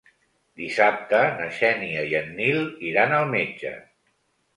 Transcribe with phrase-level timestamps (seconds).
[0.59, 2.57] Dissabte na Xènia i en Nil
[2.93, 3.75] iran al metge.